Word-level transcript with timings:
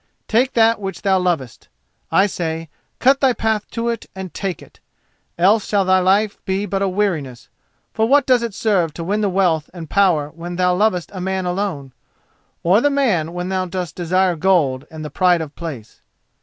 Take 0.27 0.53
that 0.53 0.81
which 0.81 1.03
thou 1.03 1.19
lovest—I 1.19 2.25
say, 2.25 2.69
cut 2.97 3.19
thy 3.19 3.33
path 3.33 3.69
to 3.69 3.89
it 3.89 4.07
and 4.15 4.33
take 4.33 4.59
it; 4.63 4.79
else 5.37 5.67
shall 5.67 5.85
thy 5.85 5.99
life 5.99 6.43
be 6.43 6.65
but 6.65 6.81
a 6.81 6.89
weariness: 6.89 7.49
for 7.93 8.07
what 8.07 8.25
does 8.25 8.41
it 8.41 8.55
serve 8.55 8.95
to 8.95 9.03
win 9.03 9.21
the 9.21 9.29
wealth 9.29 9.69
and 9.75 9.91
power 9.91 10.29
when 10.29 10.55
thou 10.55 10.73
lovest 10.73 11.11
a 11.13 11.21
man 11.21 11.45
alone, 11.45 11.93
or 12.63 12.81
the 12.81 12.89
man 12.89 13.31
when 13.33 13.49
thou 13.49 13.67
dost 13.67 13.95
desire 13.95 14.35
gold 14.35 14.87
and 14.89 15.05
the 15.05 15.11
pride 15.11 15.39
of 15.39 15.55
place? 15.55 16.01